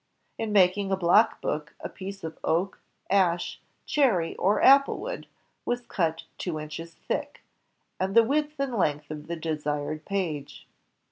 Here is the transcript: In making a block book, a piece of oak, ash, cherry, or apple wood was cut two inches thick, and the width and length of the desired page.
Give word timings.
In 0.39 0.51
making 0.51 0.91
a 0.91 0.97
block 0.97 1.41
book, 1.41 1.75
a 1.79 1.87
piece 1.87 2.23
of 2.23 2.39
oak, 2.43 2.79
ash, 3.11 3.61
cherry, 3.85 4.35
or 4.37 4.59
apple 4.63 4.97
wood 4.97 5.27
was 5.63 5.81
cut 5.81 6.23
two 6.39 6.59
inches 6.59 6.95
thick, 6.95 7.43
and 7.99 8.15
the 8.15 8.23
width 8.23 8.59
and 8.59 8.73
length 8.73 9.11
of 9.11 9.27
the 9.27 9.35
desired 9.35 10.03
page. 10.05 10.65